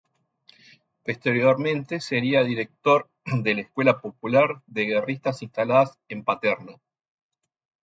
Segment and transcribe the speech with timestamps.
[1.05, 6.81] Posteriormente sería director de la Escuela Popular de Guerra instalada en Paterna.